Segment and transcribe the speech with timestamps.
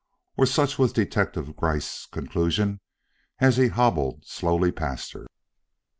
[0.35, 2.79] or such was Detective Gryce's conclusion
[3.37, 5.27] as he hobbled slowly past her.